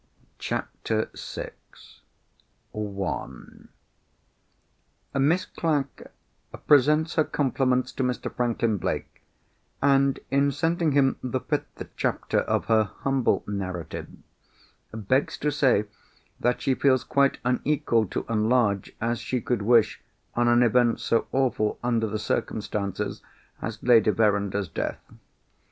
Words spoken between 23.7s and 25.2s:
Lady Verinder's death.